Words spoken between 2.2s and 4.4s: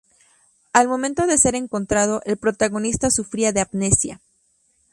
el protagonista sufría de amnesia.